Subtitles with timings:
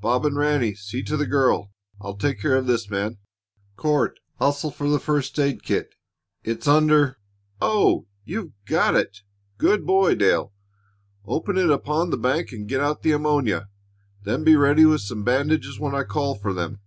[0.00, 1.70] Bob and Ranny see to the girl!
[2.00, 3.18] I'll take care of this man.
[3.76, 5.94] Court, hustle for the first aid kit;
[6.42, 7.18] it's under
[7.60, 9.18] Oh, you've got it!
[9.58, 10.54] Good boy, Dale.
[11.26, 13.68] Open it upon the bank and get out the ammonia.
[14.22, 16.80] Then be ready with some bandages when I call for them.